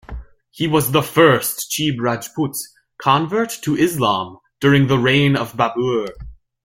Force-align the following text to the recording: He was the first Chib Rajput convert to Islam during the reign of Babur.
He 0.49 0.67
was 0.67 0.93
the 0.93 1.03
first 1.03 1.69
Chib 1.69 1.97
Rajput 1.99 2.57
convert 2.99 3.51
to 3.61 3.75
Islam 3.77 4.39
during 4.59 4.87
the 4.87 4.97
reign 4.97 5.35
of 5.35 5.53
Babur. 5.55 6.07